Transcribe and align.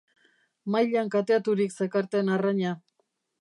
Mailan 0.75 1.11
kateaturik 1.17 1.75
zekarten 1.81 2.33
arraina. 2.39 2.73